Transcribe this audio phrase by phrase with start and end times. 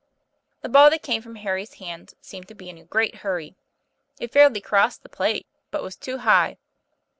[0.61, 3.55] The ball that came from Harry's hands seemed to be in a great hurry.
[4.19, 6.57] It fairly crossed the plate, but was too high.